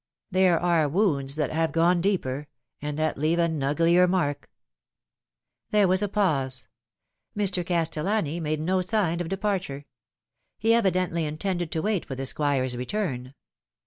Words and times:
There 0.31 0.59
are 0.59 0.89
wounds 0.89 1.35
that 1.35 1.51
have 1.51 1.71
gone 1.71 2.01
deeper, 2.01 2.47
and 2.81 2.97
that 2.97 3.19
leave 3.19 3.37
an 3.37 3.61
uglier 3.61 4.07
mark." 4.07 4.49
There 5.69 5.87
was 5.87 6.01
a 6.01 6.07
pause. 6.09 6.67
Mr. 7.37 7.63
Castellani 7.63 8.39
made 8.39 8.59
no 8.61 8.81
sign 8.81 9.21
of 9.21 9.29
departure. 9.29 9.85
He 10.57 10.73
evidently 10.73 11.25
intended 11.27 11.71
to 11.73 11.83
wait 11.83 12.03
for 12.03 12.15
the 12.15 12.25
Squire's 12.25 12.75
return. 12.75 13.35